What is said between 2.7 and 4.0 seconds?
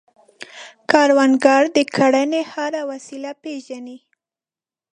وسیله پېژني